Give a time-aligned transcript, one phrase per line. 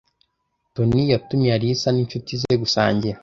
[0.73, 3.17] Toni yatumiye Alice n'inshuti ze gusangira.